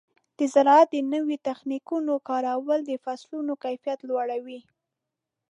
د 0.37 0.39
زراعت 0.53 0.87
د 0.91 0.95
نوو 1.13 1.35
تخنیکونو 1.47 2.13
کارول 2.29 2.79
د 2.85 2.91
فصلونو 3.03 3.53
کیفیت 3.63 3.99
لوړوي. 4.09 4.59